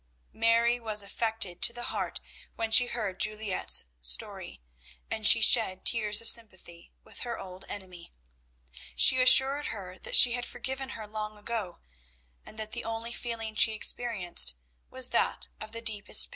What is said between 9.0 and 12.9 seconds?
assured her that she had forgiven her long ago, and that the